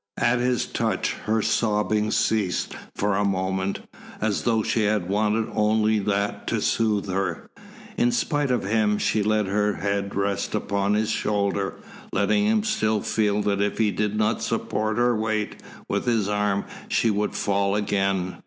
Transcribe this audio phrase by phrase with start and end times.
[0.17, 3.81] At his touch, her sobbing ceased for a moment,
[4.19, 7.51] as though she had wanted only that to soothe her.
[7.97, 11.75] In spite of him she let her head rest upon his shoulder,
[12.11, 16.65] letting him still feel that if he did not support her weight with his arm
[16.87, 18.37] she would fall again.